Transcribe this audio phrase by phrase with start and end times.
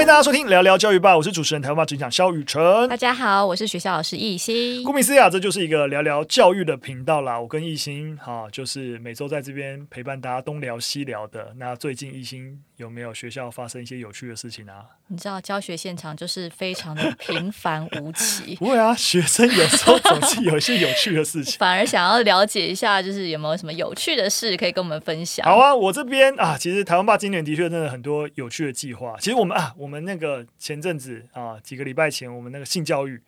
[0.00, 2.88] 欢迎大家收听聊聊教育吧，我是主持人台湾吧执行长萧宇辰。
[2.88, 4.82] 大家好，我是学校老师易兴。
[4.82, 7.38] 顾名思义啊，这就是一个聊聊教育的频道啦。
[7.38, 11.52] 我跟易兴哈，就是每周在这边陪伴大家东聊西聊的。
[11.58, 14.86] 那最近易兴有没有学校发生一些有趣的事情啊？
[15.12, 18.54] 你知道教学现场就是非常的平凡无奇。
[18.62, 21.54] 不会啊，学生有时候总是有一些有趣的事情。
[21.58, 25.44] 反而想要了解一下，就是有没有什么有趣的事可以跟我们分享？
[25.44, 29.16] 好啊，我这边啊，其实台湾爸今年的确真的很多有趣的计划。
[29.18, 33.20] 其实我们啊，我们那个前阵子啊，几个礼拜前，我们那个性教育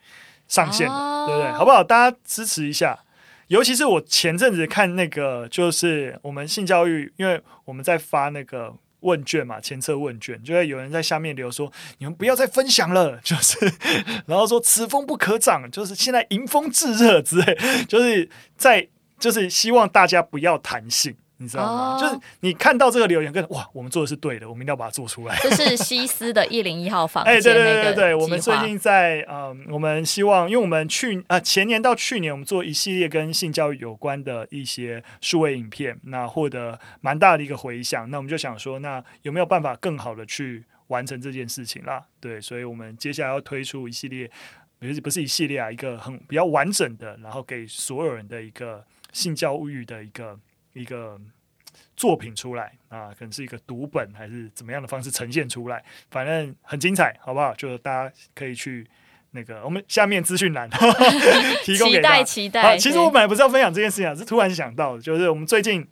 [0.47, 1.51] 上线了，哦、对不对？
[1.51, 1.83] 好不好？
[1.83, 2.97] 大家支持一下。
[3.49, 8.73] 尤其是我前阵子看那个，就是我们性教育，因为我们在发那个。
[9.03, 13.59] 问卷嘛，前测问卷，就会有人在下面留说：“你们不要再分享了。”就是，
[14.27, 18.89] 然后说“此风不可长”，就是现在迎风炙热之类，就是在，
[19.19, 21.15] 就是希望大家不要弹性。
[21.43, 22.01] 你知道吗？Oh.
[22.01, 25.37] 就是你看到这个留言，跟哇，我们做的是对的，我们一定要把它做出来。
[25.43, 27.33] 这是西斯的一零一号房间。
[27.35, 38.09] 哎，对对对对对，我们最近在嗯，我们希望，因为我们去啊、呃、前年到去年，我们做一系列跟性教育有关的一些数位影片，那获得蛮大的一个回响。
[38.11, 42.05] 那我们就想说，那有没有办法更好的去完成这件事情啦？
[42.21, 44.31] 对，所以我们接下来要推出一系列，
[44.79, 50.39] 不是不是一系列啊，一个很比较完整的，然后给所有人的一个性教育的一个。
[50.73, 51.21] 一个
[51.97, 57.55] 作品出来啊，可能是一个读本还是怎么样的方式呈现出来，反正很精彩，好不好？
[57.55, 58.87] 就大家可以去
[59.31, 60.69] 那个我们下面资讯栏
[61.65, 62.23] 提供给大家。
[62.23, 62.63] 期待期待。
[62.63, 65.87] 好，其实我本来不是要分享这件事情啊，是突然想到的，就是我们最近。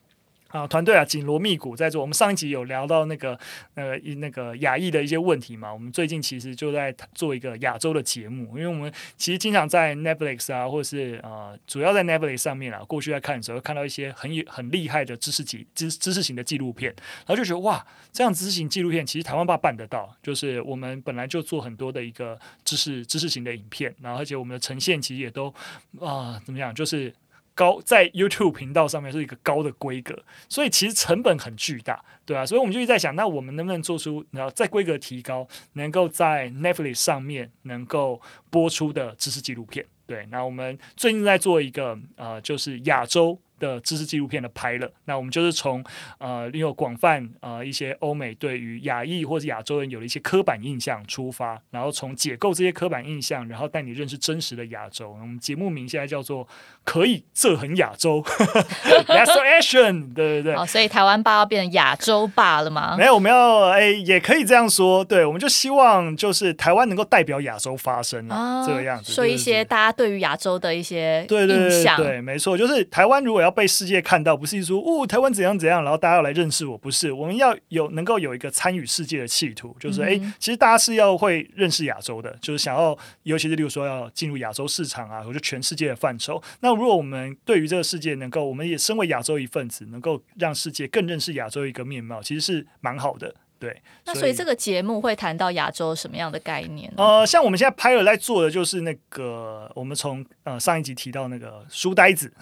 [0.51, 2.01] 啊，团队啊，紧锣密鼓在做。
[2.01, 3.39] 我们上一集有聊到那个
[3.75, 5.73] 呃，那个亚裔的一些问题嘛。
[5.73, 16.93] 我们最近其实就在做一个亚洲的节目，因为我们其实经常在 Netflix 啊，或者是呃，主要在 Netflix 上面啊，过去在看的时候，看到一些很有很厉害的知识级知知识型的纪录片，
[17.27, 20.13] 然后就觉得哇，这样知识型纪录片其实台湾爸办得到。
[20.21, 25.55] 就是我们本来就做很多的一个知识知识型的影片，然后而且我们的呈现其实也都
[26.01, 27.15] 啊、怎么样，就是。
[27.55, 39.85] 高在 YouTube 频道上面是一个高的规格，所以其实成本很巨大，对啊，所以我们就一直在想，那我们能不能做出，然后在规格提高，能够在 Netflix 上面能够播出的知识纪录片？
[40.11, 43.39] 对，那我们最近在做一个呃，就是亚洲。
[43.61, 45.85] 的知识纪录片的拍了，那我们就是从
[46.17, 55.11] 呃，有广泛呃一些欧美对于亚裔或者亚洲人有了一些刻板印象出发，然后从解构这些刻板印象，然后带你认识真实的亚洲。
[55.11, 56.49] 我们节目名现在叫做
[56.85, 58.23] “可以，这很亚洲
[59.07, 60.55] ”，That's action，对对对。
[60.55, 62.97] 哦，所以台湾吧要变成亚洲霸了吗？
[62.97, 65.05] 没有，我们要哎，也可以这样说。
[65.05, 73.51] 对，我们就希望就是台湾能够代表亚洲发声啊，这个样子，说一些大家对于亚洲的一些对对对对，没错，就是台湾如果要。
[73.51, 86.41] 被世界看到，不是说哦，台湾怎样怎样，然后大家要来认识我，不是，我们要有能够有一个参与世界的企图，就是哎、嗯，其实大家是要会认识亚洲的，就是想要，尤其是例如说要进入亚洲市场啊，或者全世界的范畴。
[86.61, 93.35] 那如果我们对于这个世界能够，我们也身为亚洲一份子，能够让世界更认识亚洲一个面貌，其实是蛮好的。
[93.61, 96.91] 对，那所以这个节目会谈到亚洲什么样的概念？
[96.97, 102.33] 呃，像我们现在拍了在做的就是那个，我们从呃上一集提到那个书呆子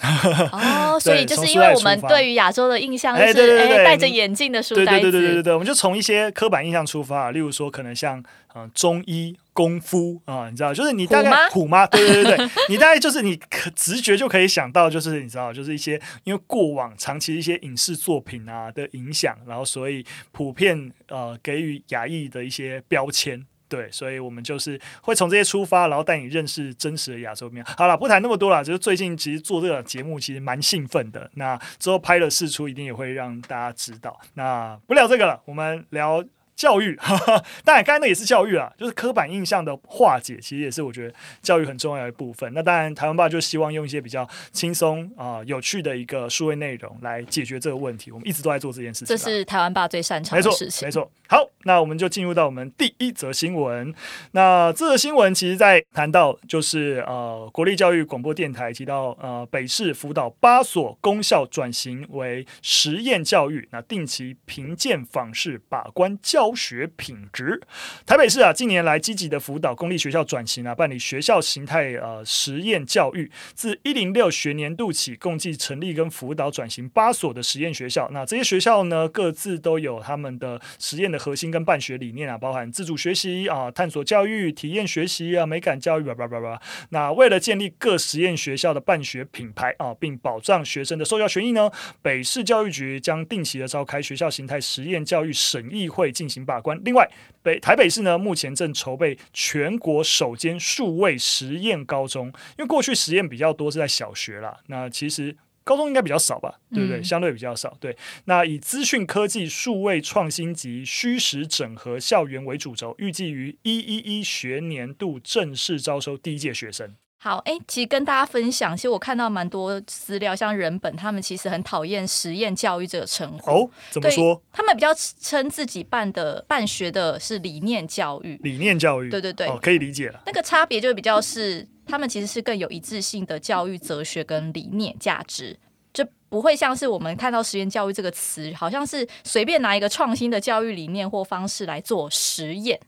[0.53, 3.23] 哦， 所以就是因为我们对于亚洲的印象是
[3.59, 8.23] 哎戴着眼镜的书呆子，对对对对对对，我们就从一些刻板印象出发，例如说可能像。
[8.55, 27.63] 嗯，中医功夫啊，你知道，就是你大概虎妈，对对对对，你大概就是你可直觉就可以想到，就是你知道，就是一些因为过往长期一些影视作品啊的影响，然后所以普遍呃给予亚裔的一些标签，对，所以我们就是会从这些出发，然后带你认识真实的亚洲面。
[27.77, 34.19] 好了，不谈那么多了，就是最近其实做这个节目其实蛮兴奋的，那之后拍了试出，一定也会让大家知道。
[34.35, 36.25] 那不聊这个了，我们聊。
[36.59, 42.53] 教育，哈哈，当然，刚才那也是教育啊，就是刻板印象的化解，其实也是我觉得教育很重要的一部分。
[42.53, 48.11] 那当然，台湾爸就希望用一些比较轻松啊、呃、有趣的一个数位内容来解决这个问题。
[48.11, 50.85] 我们一直都在做这件事情，这是台湾爸最擅长的事情。
[50.85, 51.11] 没错，没错。
[51.29, 53.95] 好，那我们就进入到我们第一则新闻。
[54.33, 66.48] 那这则新闻其实在谈到就是呃，国立教育广播电台提到呃，北市辅导八所公校转型为实验教育，那定期评鉴访视把关教。
[66.49, 67.61] 教学品质，
[68.07, 73.31] 台北市啊，近年来积极的辅导公立学校转型啊，办理学校形态呃实验教育。
[73.55, 78.09] 自一零六学年度起，共计成立跟辅导转型八所的实验学校。
[78.13, 86.61] 那这些学校呢，各自都有他们的实验的核心跟办学理念啊，包含自主学习啊、探索教育、体验学习啊、美感教育吧吧吧吧。
[86.91, 91.71] 那为了建立各实验学校的办学品牌啊，并保障学生的受教权益呢，
[92.01, 96.81] 北市教育局将定期的召开学校形态实验教育审议会进行把关。
[96.85, 97.09] 另外，
[97.43, 102.27] 北台北市呢，目前正筹备全国首间数位实验高中，
[102.59, 105.37] 因为过去实验比较多是在小学啦，那其实。
[105.65, 107.03] 高中应该比较少吧，对不对？
[107.03, 107.77] 相对比较少。
[107.79, 107.95] 对，
[108.25, 116.95] 那以资讯科技、数位创新及虚实整合校园为主轴，预计于一一一学年度正式招收第一届学生。
[117.19, 123.51] 好，哎，其实跟大家分享，其实我看到蛮多资料，像人本他们其实很讨厌实验教育这个称呼。
[123.51, 124.41] 哦，怎么说？
[124.53, 128.39] 他们比较称自己办的办学的是理念教育。
[128.43, 130.23] 理念教育，对对对，哦，可以理解了。
[130.27, 131.67] 那个差别就比较是。
[131.91, 135.59] 他们其实是更有一致性的教育哲学跟理念价值，
[135.91, 142.79] 就不会像是我们看到实验教育这个词，好像是随便拿一个创新的教育理念或方式来做实验。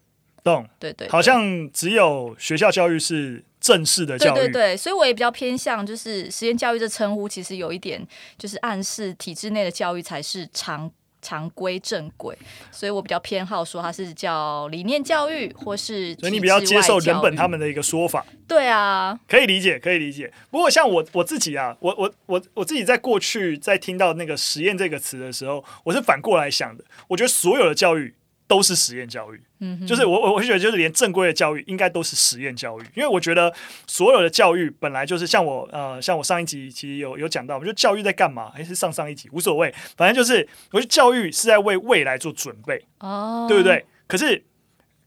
[0.44, 0.68] 懂？
[0.78, 4.34] 对，对对，好像只有学校教育是正式的教育。
[4.34, 8.06] 对对对，所以我也比较偏向，就是实验教育这称呼，其实有一点
[8.36, 10.90] 就是暗示体制内的教育才是常。
[11.22, 12.34] 常规正轨，
[12.72, 18.24] 所以我比较偏好说它是叫理念教育，或是所以你比较接受人本他们的一个说法。
[18.48, 20.32] 对啊，可以理解，可以理解。
[20.50, 26.82] 不过像我我自己啊，我我我我自己在过去在听到那个实验这个词的时候，我是反过来想的。
[27.08, 28.14] 我觉得所有的教育。
[28.50, 33.54] 都是实验教育，嗯，就是我我我觉得就是连正规的教育应该都是实验教育，因为我觉得
[33.86, 38.50] 所有的教育本来就是像我呃像我上一集其实有有讲到，我觉得教育在干嘛？
[38.50, 43.86] 还是上上一集无所谓，反正就是我觉得教育是在为未来做准备，哦，对不对？
[44.08, 44.44] 可是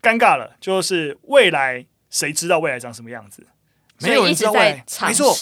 [0.02, 3.46] 尴尬了，就是未来谁知道未来长什么样子？
[4.00, 5.36] 没有人知道未来，没错，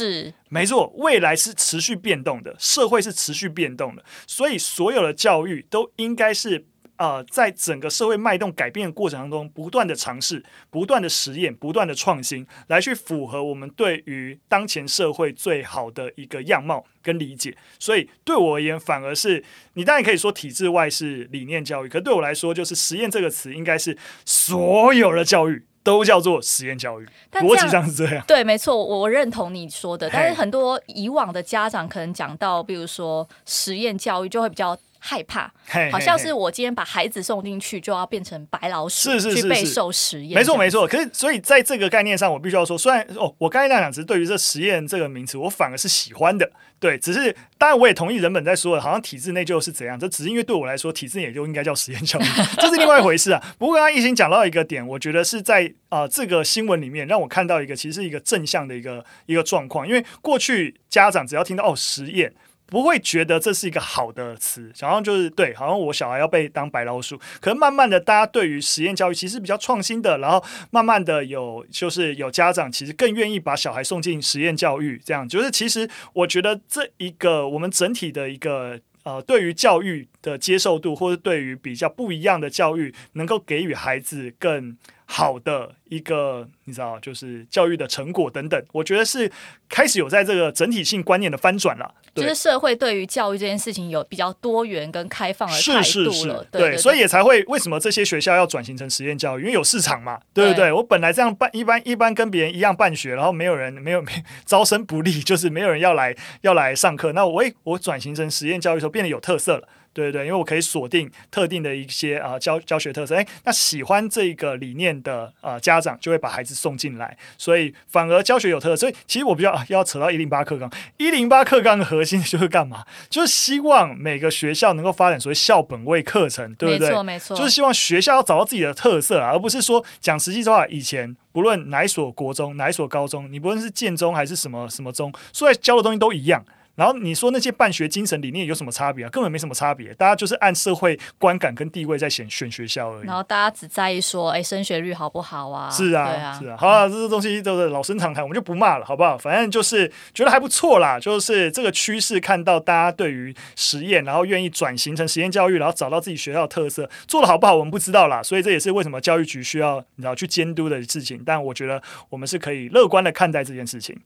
[0.50, 6.66] 没错，未来是持续变动的，社会是持续变动的，所以所有的教育都应该是。
[7.02, 17.58] 呃，在整个社会脉动改变的过程当中，不断的尝试、不断的实验、不断的创新，来去符合我们对于当前社会最好的一个样貌跟理解。
[17.80, 19.44] 所以对我而言，反而是
[19.74, 27.08] 你当然可以说体制外是理念教育，可对我来说，就是实验这个词应该是所有的教育都叫做实验教育。
[27.32, 28.24] 逻辑上是这样。
[28.28, 30.08] 对，没错，我认同你说的。
[30.14, 34.78] 但是很多以往的家长可能讲到，比如说实验教育，就会比较。
[35.04, 35.52] 害怕，
[35.92, 40.38] 好像是我今天把孩子送进去，就要变成白老鼠，是是是，去备受实验。
[40.38, 40.88] 没错没错。
[40.88, 46.52] 可是，所以在这个概念上，我必须要说，虽然哦，我刚才那两词对于这实验这个名词，我反而是喜欢的。
[46.80, 52.24] 对，只是当然我也同意人本在说的，好像体制内就是怎样，这只是因为对我来说，体制内也就应该叫实验教育，
[52.62, 53.44] 这是另外一回事啊。
[53.58, 62.32] 不过刚刚一心讲到一个点，我觉得是在啊、呃、这个新闻里面让我看到一个其实是一个正向的一个一个状况，因为过去家长只要听到哦实验。
[62.72, 67.20] 不会觉得这是一个好的词，好像就是对，好像我小孩要被当白老鼠。
[67.42, 84.78] 可是慢慢的，大家对于实验教育其实比较创新的，然后慢慢的有就是有家长其实更愿意把小孩送进实验教育，这样就是其实我觉得这一个我们整体的一个呃对于教育的接受度，或者对于比较不一样的教育，能够给予孩子更
[85.14, 89.30] 好的一个，你知道，就是教育的成果等等，我觉得是
[89.68, 91.94] 开始有在这个整体性观念的翻转了。
[92.16, 95.84] 就是社会对于教育这件事情有比较多元跟开放的态度了。
[95.84, 100.72] 是是是，对，对，对，所以也才会为什么这些学校要转型成实验教育，因为有市场嘛，对不对，对？
[100.72, 104.12] 我本来这样办，一般一般跟别人一样办学，然后没有人没有没
[104.46, 107.12] 招生不利，就是没有人要来要来上课。
[107.12, 109.68] 那我我转型成实验教育的时候，变得有特色了。
[109.94, 118.76] 对对，因为我可以锁定特定的一些啊教教学特色，哎，那喜欢这个理念的啊家长就会把孩子送进来，所以反而教学有特色。
[118.76, 122.84] 所以其实我比较要扯到一零八课纲，一零八课纲的核心就是干嘛？
[123.10, 126.88] 就是希望每个学校能够发展所谓校本位课程，对不对？
[126.88, 136.44] 没错没错，就是希望学校要找到自己的特色啊，而不是说讲实际的话，以前不论哪一所国中、哪一所高中，你不论是建中还是什么什么中，所以教的东西都一样。
[136.76, 139.10] 然后你说那些办学精神理念有什么差别啊？
[139.10, 143.06] 根本没什么差别，大家就是按社会观感跟地位在选选学校而已。
[143.06, 145.70] 然后大家只在意说，哎，升学率好不好啊？
[145.70, 146.58] 是啊，啊是啊。
[146.58, 149.18] 好了，这些东西都是老生常谈，我们就不骂了，好不好？
[149.18, 158.24] 反正就是觉得还不错啦，就是这个趋势，看到大家对于实验，然后愿意转型成实验教育，然后找到自己学校的特色，做的好不好，我们不知道啦。
[158.24, 161.22] 所以这也是为什么教育局需要你知道去监督的事情。
[161.26, 163.98] 但我觉得我们是可以乐观的看待这件事情。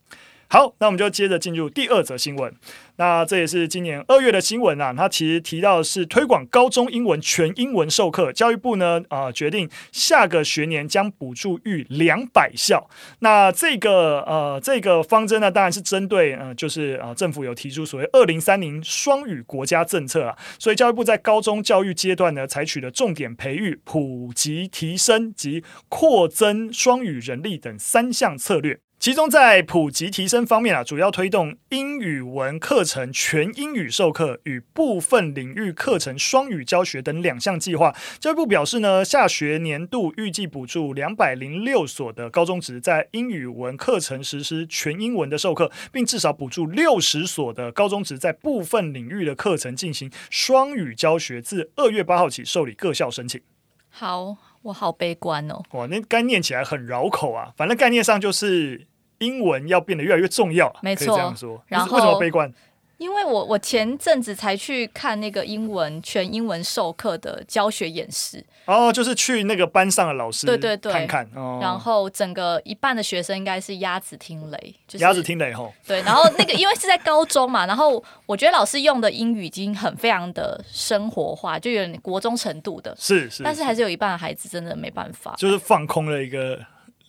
[0.48, 2.54] 好，那我们就接着进入第二则新闻。
[2.98, 4.94] 那这也是今年二月的新闻啊。
[4.96, 12.88] 它其实提到是推广高中英文全英文授课，教育部呢啊、呃、决定下个学年将补助逾两百校。
[13.18, 28.78] 那这个呃这个方针呢，当然是针对呃就是啊、呃、政府有提出所谓二零三零双语国家政策啊，所以教育部在高中教育阶段呢，采取了重点培育、普及提升及扩增双语人力等三项策略。
[29.06, 37.94] 其中在普及提升方面啊，主要推动英语文课程全英语授课与部分领域课程双语教学等两项计划。
[38.18, 51.40] 教育部表示呢，下学年度预计补助两百零六所的高中职在英语文课程实施全英文的授课，并至少补助六十所的高中职在部分领域的课程进行双语教学。
[51.40, 53.40] 自二月八号起受理各校申请。
[53.88, 54.36] 好。
[54.66, 55.62] 我好悲观哦！
[55.74, 57.52] 哇，那概念起来很绕口啊。
[57.56, 58.84] 反正概念上就是
[59.18, 61.14] 英文要变得越来越重要，没错。
[61.14, 61.62] 这样说。
[61.66, 62.52] 然后为什么悲观？
[62.98, 75.70] 因为我我前阵子才去看那个英文全英文授课的教学演示，哦，就是去那个班上的老师对对对看看，哦、然后整个一半的学生应该是鸭子听雷，就是、鸭子听雷吼。
[75.86, 86.58] 对，然后那个因为是在高中嘛， 然后我觉得老师用的英语已经很非常的生活化，就有点国中程度的，是是，是，但是还是有一半的孩子真的没办法，就是放空了一个。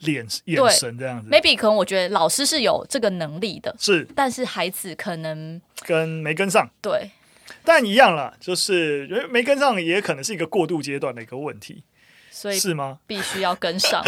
[0.02, 7.10] 脸眼神这样子，maybe 可能我觉得老师是有这个能力的，是，但是孩子可能跟没跟上，对，
[7.64, 11.84] 但一样啦，就是没跟上也可能是一个过渡阶段的一个问题，
[12.30, 13.00] 所以是吗？
[13.08, 14.04] 必须要跟上，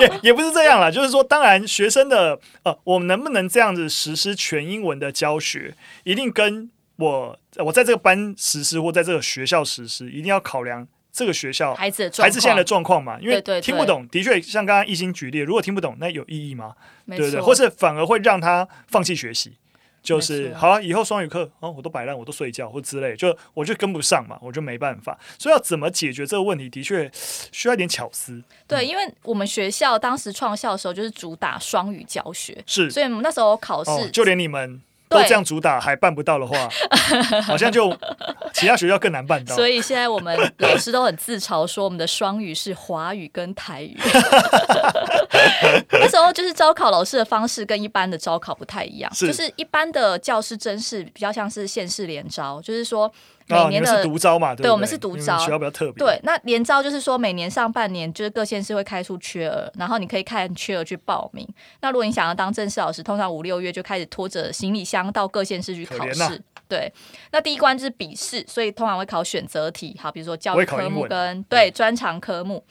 [0.00, 10.86] 也也不是这样啦，就是说，当然学生的呃，我们能不能这样子实施全英文的教学，一定跟我我在这个班实施或在这个学校实施，一定要考量。
[11.16, 16.74] 这个学校孩子孩子现在的状况嘛，因为听不懂，的确像刚刚一心举例，如果听不懂，那有意义吗？
[17.06, 17.22] 对不。
[17.22, 19.54] 对对，或是反而会让他放弃学习，
[20.02, 25.18] 就是好啊，以后双语课哦，我都摆烂，我都睡觉或之类，就我就跟不上嘛，我就没办法。
[25.38, 27.10] 所以要怎么解决这个问题，的确
[27.50, 28.42] 需要一点巧思。
[28.68, 34.82] 对，因为我们学校当时创校的时候就是主打双语教学，是，所以我们那时候考试，哦，就连你们。
[35.08, 36.68] 都这样主打还办不到的话，
[37.46, 37.96] 好像就
[38.56, 39.54] 其他学校更难办到。
[39.54, 43.96] 所以现在我们老师都很自嘲说，我们的双语是华语跟台语。
[45.92, 53.12] 那时候就是招考老师的方式跟一般的招考不太一样，是就是一般的教师甄试比较像是县市联招，就是说。
[53.48, 56.04] 每年的、独招嘛，对，对，对，我们是独招，学校比较特别。
[56.04, 61.48] 对，那联招就是说每年上半年就是各县市会开出缺额，然后你可以看缺额去报名。
[61.80, 66.42] 那如果你想要当正式老师，通常五六月就开始拖着行李箱到各县市去考试。
[66.66, 66.92] 啊、对，
[67.32, 72.64] 那第一关就是笔试，所以通常会考选择题，好，比如说教育科目跟对专长科目。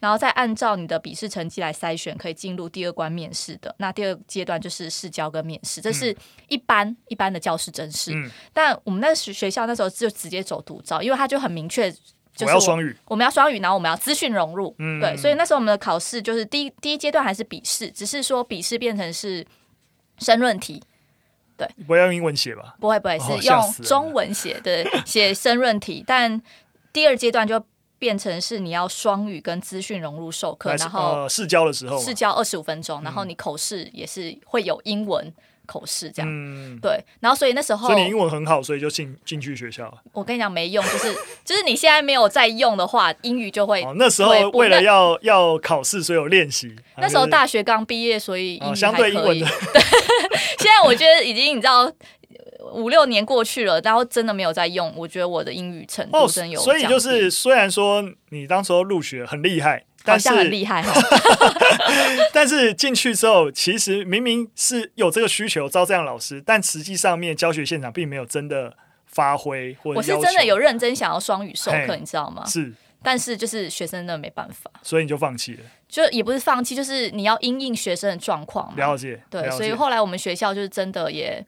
[0.00, 3.72] 然后再按照你的笔试成绩来筛选，可以进入第二关面试的。
[3.78, 6.12] 那第二阶段就是试教跟面试，这是
[6.48, 8.12] 一般、嗯、一般的教师真试。
[8.12, 11.88] 嗯、但我们那学学校那时候就直接走独招，因为他就很明确，
[12.34, 14.74] 就是我，我要双语，我们要双语，然后我们要资讯融入。
[14.80, 19.46] 嗯、对，所以那时候我们的考试就是第一第一阶段还是笔试，只是说笔试变成是
[20.18, 20.82] 申论题。
[21.56, 22.74] 对，不要用英文写吧？
[22.80, 26.04] 不会不会，是用中文写，的，写申论题。
[26.06, 26.40] 但
[26.92, 27.64] 第二阶段就。
[28.02, 35.32] 变成是你要双语跟资讯融入授课，然后试教的时候，试教二十五分钟，然后你口试也是会有英文
[35.72, 39.92] 口试这样，对，然后所以那时候，所以你英文很好，所以就进进去学校。
[40.12, 41.14] 我跟你讲没用，就是
[41.44, 46.76] 就是你现在没有在用的话，英语就会那时候为了要要考试，所以有练习。
[46.98, 49.46] 那时候大学刚毕业，所以英语相对英文的。
[49.72, 49.82] 对，
[50.58, 51.90] 现在我觉得已经你知道。
[52.74, 54.90] 五六年过去了，然后真的没有在用。
[54.96, 60.92] 我觉得我的英语程度真有、哦，所以就是虽然说你当时候入学很厉害，但是很厉害哈。
[62.32, 69.92] 但是进去之后，其实明明是有这个需求招这样老师，但实际上面教学现场并没有真的发挥或。
[69.92, 72.44] 我是真的有认真想要双语授课，你知道吗？
[72.46, 75.60] 是，但是就是学生真的没办法，所以你就放弃了。
[75.88, 78.74] 就也不是放弃，就是你要因应学生的状况。
[78.76, 81.44] 了解，对，所以后来我们学校就是真的也。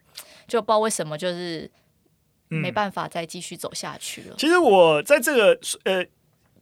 [0.47, 1.71] 就不知道为什么，就是
[2.49, 4.35] 没办法再继续走下去了。
[4.35, 6.05] 嗯、其实我在这个呃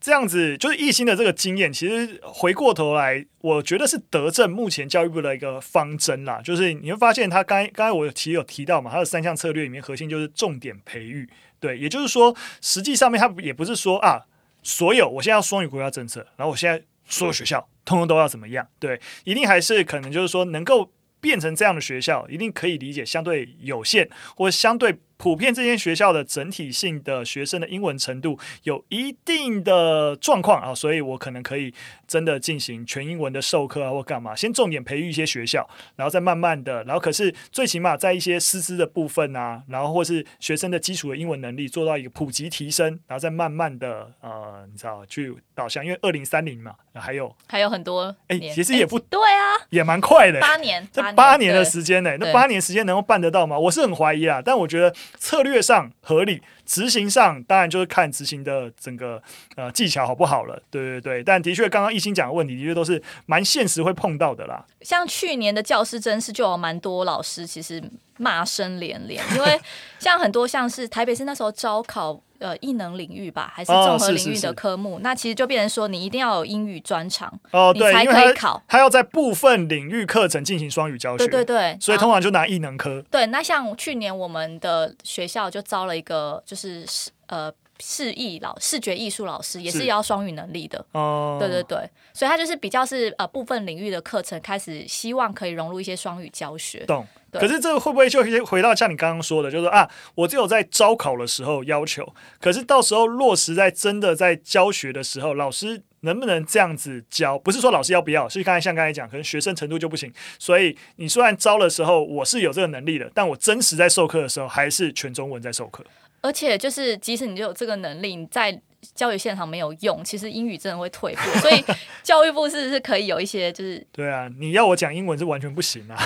[0.03, 6.43] 这样子，就是一心的这个经验，其实回过头来，我觉得是德政目前教育部的一个方针啦。
[6.43, 11.29] 就是你会发现，他刚刚才我其实有提到嘛，他的三项策略里面核心就是重点培育。
[11.61, 14.21] 对，也就是说，实际上面他也不是说啊，
[14.65, 18.67] 所有我现在要双语国家政策，然后我现在所有学校通通都要怎么样？
[18.81, 20.91] 对，一定还是可能就是说能够。
[21.23, 24.93] 变成这样的学校，一定可以理解相对有限或相对
[25.23, 31.73] 普遍这间学校的整体性的学生的英文程度有一定的状况啊，所以我可能可以
[32.09, 35.65] 真的进行全英文的授课啊，或干嘛，先重点培育一些学校，
[35.95, 53.57] 然后再慢慢的，然后可是最起码在一些师资的部分啊，然后或是学生的基础的英文能力做到一个普及提升，然后再慢慢的呃，你知道去导向，因为二零三零嘛，还有还有很多，哎，其实也不对啊，也蛮快的，八年，这八年的时间呢，那八年时间能够办得到吗？
[53.57, 56.43] 我是很怀疑啊，但我觉得策略上合理。
[56.65, 59.23] 执行上当然就是看执行的整个
[59.57, 61.25] 呃技巧好不好了，对对对。
[61.25, 64.65] 但的确，刚刚一心讲的问题，的确都是蛮现实会碰到的啦。
[64.81, 67.83] 像去年的教师真是就有蛮多老师其实
[68.19, 69.61] 骂声连连， 因为
[69.99, 72.21] 像很多像是台北市那时候招考。
[72.43, 74.95] 呃，异能领域吧，还是综合领域的科目？
[74.95, 78.61] 哦、是是是，那其实就变成说，你一定要有英语专长哦，对，你才可以考。
[78.67, 83.01] 他要在部分领域课程进行双语教学，对对对，所以通常就拿异能科。
[83.13, 86.85] 对，那像去年我们的学校就招了一个，就是
[87.29, 91.39] 呃视艺老视觉艺术老师，也是要双语能力的哦。
[91.41, 91.79] 对对对，
[92.13, 96.85] 所以他就是比较是呃部分领域的课程开始，希望可以融入一些双语教学。
[96.85, 97.07] 懂。
[97.33, 102.07] 可是这个会不会就回到像你刚刚说的，就是说啊，我只有在招考的时候要求，
[102.39, 107.39] 可是到时候落实在真的在教学的时候，老师能不能这样子教？
[107.39, 110.13] 不是说老师要不要，是刚才像刚才讲，可能学生程度就不行。
[110.39, 115.83] 所以你虽然招的时候我是有这个能力的，但我真实在授课的时候还是全中文在授课。
[116.23, 118.61] 而且就是即使你就有这个能力，你在。
[118.97, 121.65] 教育现场没有用，其实英语真的会退步，所以
[122.03, 125.97] 教育部是是可以有一些就是对啊，你要我讲英文是完全不行啊，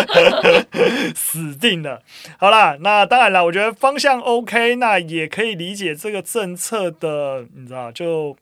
[1.14, 2.00] 死定了。
[2.38, 8.34] 好啦，那当然了，我觉得方向 OK，那也可以理解这个政策的，你知道就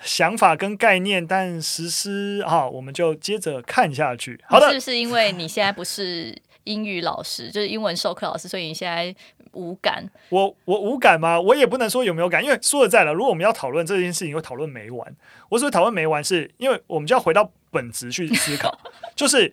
[0.00, 4.38] 想法跟概念，但实施啊，我们就接着看下去。
[4.46, 9.12] 好的，是不是因为你现在不是英语老师，就是英文授课老师，所以你现在？
[9.56, 11.40] 无感，我我无感吗？
[11.40, 15.16] 我也不能说有没有感，因为说实在了，如果我们要讨论这件事情，会讨论没完。
[15.48, 18.78] 我所谓讨论没完，是因为我们就要回到本质去思考，
[19.16, 19.52] 就是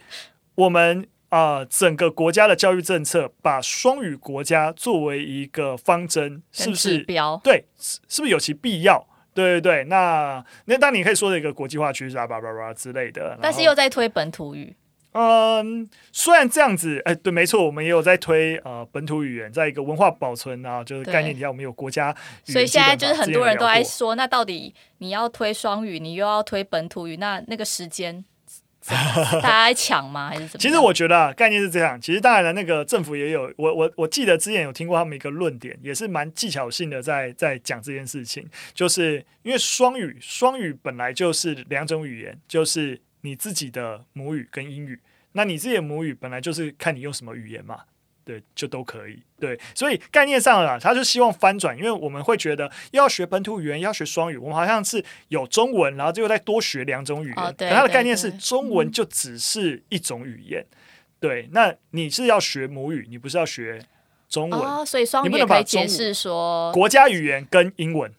[0.56, 7.40] 我们啊、呃，整个国家的教育政策，把双语国家作为一个方针，是不是标？
[7.44, 9.08] 对，是是不是有其必要？
[9.34, 14.76] 对对对，那那当你可以说的一个国际化趋势啊，叭叭叭之类的，但是又在推本土语。
[15.14, 22.16] 嗯，虽然这样子，哎，对，没错，我们也有在推呃本土语言，在一个文化保存啊，就是概念底下，我们有国家。
[22.44, 28.26] 所以现在就是很多人都在说，那到底你要推双语，你又要推本土语，那那个时间
[28.82, 30.30] 大家在抢吗？
[30.30, 30.60] 还是什么？
[30.60, 32.02] 其实我觉得啊，概念是这样。
[32.02, 43.00] 其实当然了，那个政府也有，我我我记得之前有听过他们一个论点，也是蛮技巧性的，在在讲这件事情，就是因为双语，双语本来就是两种语言，就是。
[43.24, 45.00] 你自己的母语跟英语，
[45.32, 47.80] 那你自己的母语本来就是看你用什么语言嘛，
[48.26, 60.66] 对，就都可以，对，所以概念上啊，他就希望翻转，因为我们会觉得要学本土语言，要学双语，我们好像是有中文，然后最后再多学两种语言，哦、可他的概念是中文就只是一种语言，
[61.20, 63.82] 对，那你是要学母语，你不是要学
[64.28, 68.14] 中文，哦、所以双语也可以解释说国家语言跟英文。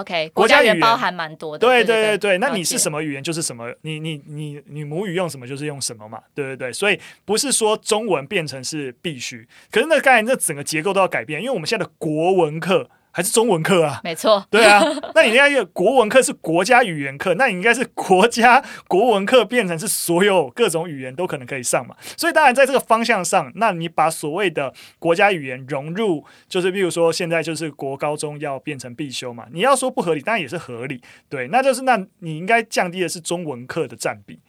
[0.00, 1.66] OK，国家语言包含蛮多的。
[1.66, 12.88] 对对对对，那你是什么语言就是什么，你你你你母语用什么就是用什么嘛，对对对，所以不是说中文变成是必须，可是那刚才那整个结构都要改变，因为我们现在的国文课。
[13.16, 13.98] 还是中文课啊？
[14.04, 14.84] 没错，对啊。
[15.14, 21.96] 那你应该一个国文课是国家语言课，那你应该是国家国文课变成是所有各种语言都可能可以上嘛？
[22.14, 29.46] 所以当然在这个方向上，那你把所谓的国家语言融入，就是比如说现在就是国高中要变成必修嘛？
[29.50, 31.00] 你要说不合理，当然也是合理。
[31.30, 34.40] 对，那就是那你应该降低的是中文课的占比。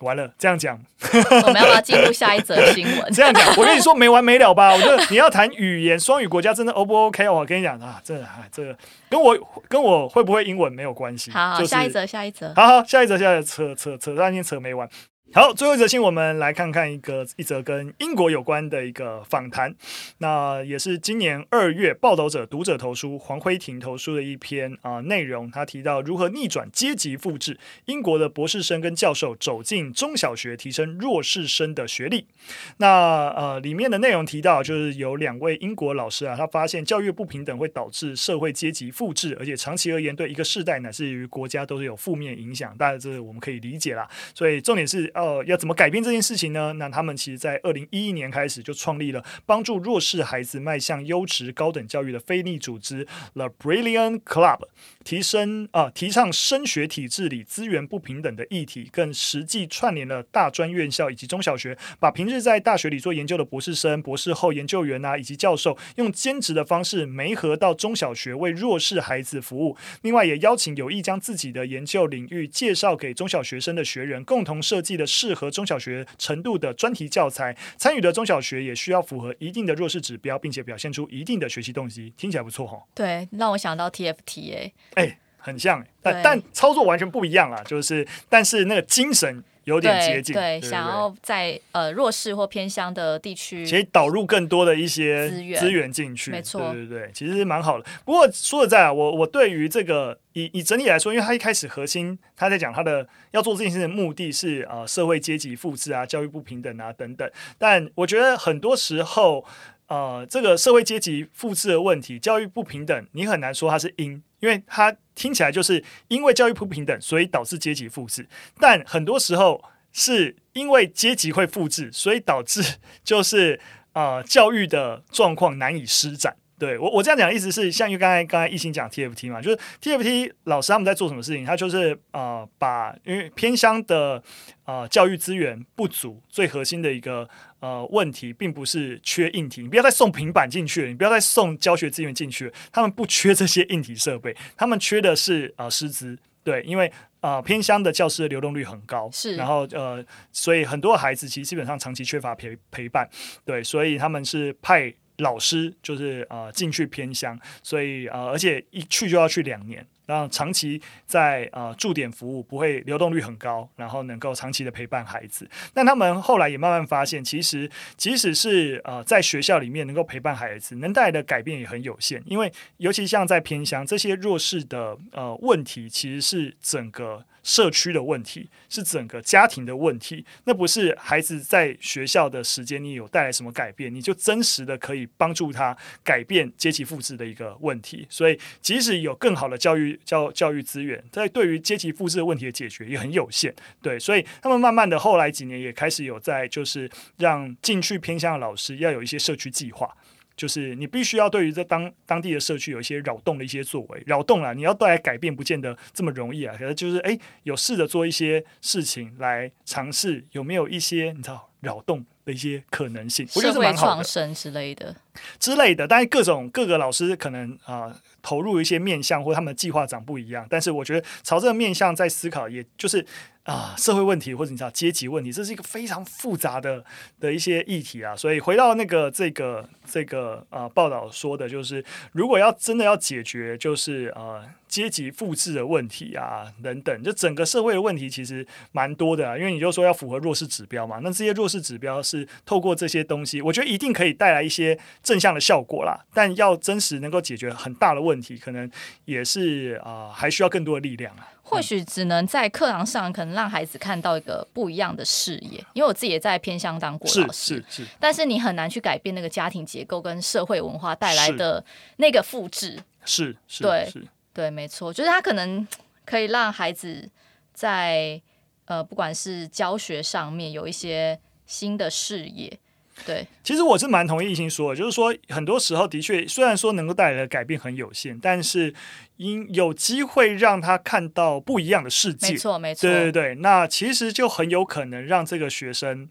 [0.00, 0.78] 完了，这样讲，
[1.12, 3.04] 我们要不要进入下一则新闻？
[3.12, 4.72] 这样讲，我跟你说没完没了吧？
[4.74, 7.28] 我觉得你要谈语言双语国家真的 O 不 OK？
[7.28, 8.76] 我跟你讲啊，这啊这个
[9.08, 9.36] 跟我
[9.68, 11.30] 跟我会不会英文没有关系。
[11.30, 14.88] 好，好，就是、下一则，下一则，好好，下一则，下一则，扯扯扯，半天扯没完。
[15.34, 19.74] 好，最后一则新闻，我们来看看一个一则跟英国有关的一个访谈。
[20.18, 25.50] 那也是今年二月，报道者读者投书黄辉庭投书的一篇啊、内容。
[25.50, 32.28] 他提到如何逆转阶级复制，英国的博士生跟教授走进中小学，提升弱势生的学历。
[32.76, 42.72] 那呃，里面的内容提到，就是有两位英国老师啊，他发现教育不平等会导致社会阶级复制，而且长期而言对一个世代乃至于国家都是有负面影响。
[42.78, 44.08] 当然，这我们可以理解啦。
[44.32, 45.23] 所以重点是啊。
[45.24, 46.74] 呃要怎么改变这件事情呢？
[46.74, 54.60] 那他们其实，在二零一一年开始就创立了帮助弱势孩子迈向优质高等教育的非利组织 The Brilliant Club，
[55.02, 69.76] 提升啊，提倡升学体制里资源不平等的议题，更实际串联了大专院校以及中小学，把平日在大学里做研究的博士生、博士后研究员啊，以及教授，用兼职的方式媒合到中小学为弱势孩子服务。
[70.02, 77.56] 另外，也邀请有意将自己的研究领域介绍给中小学生的学员，共同设计的适合中小学程度的专题教材。
[77.76, 82.12] 参与的中小学也需要符合一定的弱势指标，并且表现出一定的学习动机。
[82.16, 82.82] 听起来不错哈？
[82.94, 97.84] 对，让我想到 TFT 哎、欸，哎、欸，很像，但但操作完全不一样啦，就是但是那个精神有点接近，对，想要在呃弱势或偏乡的地区，其实导入更多的一些资源资源进去，没错，对对对，其实蛮好的。
[98.04, 109.44] 不过说实在啊，我我对于这个以以整体来说，因为他一开始核心他在讲他的要做这件事的目的是呃社会阶级复制啊，教育不平等啊等等，但我觉得很多时候。
[109.86, 118.26] 呃，这个社会阶级复制的问题，教育不平等，你很难说它是因，因为它听起来就是因为教育不平等，所以导致阶级复制。
[118.58, 122.62] 但很多时候是因为阶级会复制，所以导致
[123.04, 123.60] 就是
[123.92, 126.34] 呃教育的状况难以施展。
[126.56, 131.44] 对我，我这样讲的意思是，像因为刚才刚才一心讲 TFT 嘛，就是 TFT 老师他们在做什么事情？
[131.44, 134.22] 他就是呃，把因为偏乡的
[134.64, 146.16] 呃教育资源不足，最核心的一个呃问题，并不是缺硬体，你不要再送平板进去了，你不要再送教学资源进去了，他们不缺这些硬体设备，他们缺的是呃师资。
[146.44, 153.08] 对，因为呃偏乡的教师的流动率很高，是，然后呃，所以很多孩子其实基本上长期缺乏陪陪伴，
[153.46, 154.94] 对，所以他们是派。
[155.18, 165.48] 老师就是呃进去偏乡，所以呃而且一去就要去两年，让长期在呃驻点服务，不会流动率很高，然后能够长期的陪伴孩子。
[165.72, 177.24] 但他们后来也慢慢发现，其实即使是呃在学校里面能够陪伴孩子，能带来的改变也很有限，因为尤其像在偏乡这些弱势的呃问题，其实是整个。
[177.44, 188.06] 社区的问题是整个家庭的问题，那不是孩子在学校的时间你有带来什么改变，你就真实的可以帮助他改变阶级复制的一个问题。
[188.08, 193.54] 所以，即使有更好的教育教教育资源，在对于阶级复制的问题的解决也很有限。
[193.82, 199.88] 对，所以他们慢慢的后来几年也开始有在就是让进去偏向的老师要有一些社区计划。
[200.36, 206.56] 就是你必须要对于这当当地的社区有一些扰动的一些作为，扰动了，你要带来改变，不见得这么容易啊。
[206.58, 213.26] 可是就是诶，有试着做一些事情来尝试，有没有一些你知道扰动的一些可能性？
[213.34, 213.92] 我觉得是蛮好的。
[213.94, 214.94] 创生之类的
[215.40, 223.04] 之类的，但是各种各个老师可能啊、呃、投入一些面向或他们的计划长不一样，但是我觉得朝这个面向在思考，也就是。
[223.44, 226.82] 啊，社会问题或者你知道阶级问题，这是一个非常复杂的
[227.20, 228.16] 的一些议题啊。
[228.16, 234.42] 所以回到那个这个这个呃报道说的，就是如果要真的要解决，就是呃
[234.74, 239.38] 阶级复制的问题啊等等，就整个社会的问题其实蛮多的啊。
[239.38, 246.04] 因为你就说要符合弱势指标嘛，那这些弱势指标是透过这些东西，我觉得一定可以带来一些正向的效果啦。
[246.12, 248.68] 但要真实能够解决很大的问题，可能
[249.04, 251.30] 也是啊、呃，还需要更多的力量啊。
[251.44, 255.64] 或许只能在课堂上，可能让孩子看到一个不一样的视野。
[255.74, 257.88] 因为我自己也在偏乡当过老师，是是是。
[258.00, 261.64] 但是你很难去改变那个家庭结构跟社会文化带来的
[261.98, 262.82] 那个复制。
[263.06, 264.02] 是是，对是
[264.34, 265.66] 对，没错，就是他可能
[266.04, 267.08] 可以让孩子
[267.54, 268.20] 在
[268.66, 272.58] 呃，不管是教学上面有一些新的视野。
[273.04, 278.72] 对，其实我是蛮同意一心说的，就是说很多时候的确，虽然说能够带来的改变很有限，但是
[279.16, 286.08] 因有机会让他看到不一样的世界，没错没错，对对对，那其实就很有可能让这个学生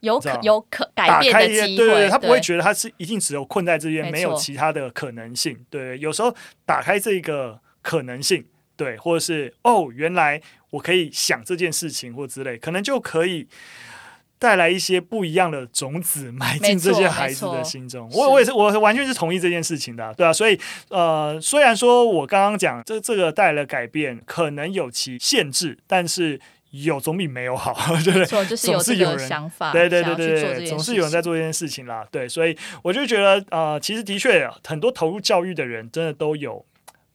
[0.00, 5.58] 有可有可改变的机会，对对对，他不会觉得他是一定只有困在这边，没有其他的可能性。
[5.70, 6.36] 对，有时候
[6.66, 8.44] 打开这个可能性，
[8.76, 13.46] 对，或者是哦，原来我可以想这件事情或之类，可能就可以。
[14.38, 18.06] 带来一些不一样的种子，埋进这些孩子的心中。
[18.12, 20.30] 我我也是，我完全是同意这件事情的，对啊。
[20.30, 26.38] 所以呃，虽然说我刚刚讲这这个带来的改变可能有其限制，但是
[26.70, 27.72] 有总比没有好，
[28.04, 28.44] 对不对？
[28.44, 32.06] 就是有这个想法，对对对对对，总是有人在做这件事情啦。
[32.10, 36.62] 对，所以我就觉得呃，其实的确很多投入教育的人，真的都有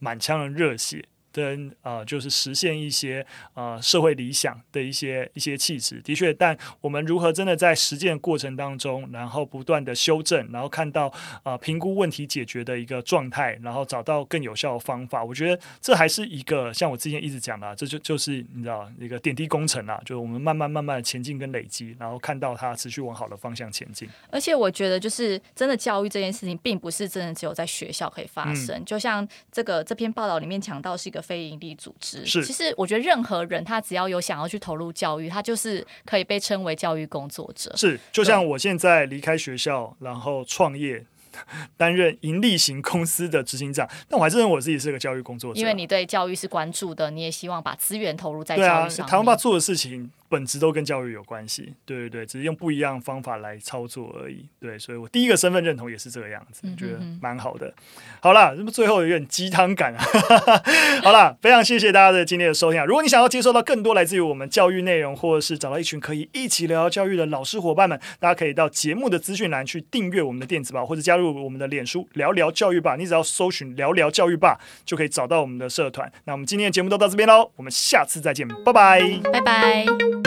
[0.01, 1.05] 满腔的热血。
[1.31, 11.07] 跟呃，就是实现一些呃社会理想的一些一些气质，的确，但我们如何真的在实践过程当中，然后不断的修正，然后看到
[11.43, 24.07] 啊、呃、评估问题解决的一个状态，然后找到更有效的方法，我觉得这还是一个像我之前一直讲的，这就就是你知道一个点滴工程啊，就是我们慢慢慢慢的前进跟累积，然后看到它持续往好的方向前进。
[24.29, 32.25] 而且我觉得，就是真的教育这件事情，并不是真的只有在学校可以发生，嗯、就像这个这篇报道里面讲到，是一个非营利组织。
[32.25, 37.71] 是，其实我觉得任何人他只要有想要去投入教育，他就是可以被称为教育工作者。
[37.75, 41.05] 是，就像我现在离开学校，然后创业。
[41.77, 45.59] 担任盈利型公司的执行长，但我还是认为我自己是个教育工作者。
[45.61, 48.97] 因为你对教育是关注的，你也希望把资源投入在教育上。
[48.97, 51.73] 对啊，台湾爸做的事情本质都跟教育有关系。
[51.85, 54.45] 对对对，只是用不一样方法来操作而已。
[54.59, 57.73] 对，所以我第一个身份认同也是这个样子，嗯、哼哼觉得蛮好的。
[58.21, 60.03] 好了，那么最后有点鸡汤感啊。
[61.03, 62.85] 好了，非常谢谢大家的今天的收听啊！
[62.85, 71.31] 如果你想要接收到更多来自于我们教育内容，或者是找到一群可以一起聊聊教育的老师伙伴们，大家可以到节目的资讯栏去订阅我们的电子报，或者加入。
[71.31, 76.11] 我们的脸书聊聊教育吧，你只要搜寻聊聊教育吧，就可以找到我们的社团。
[76.25, 80.20] 那我们今天的节目都到这边喽，我们下次再见，拜拜，拜拜。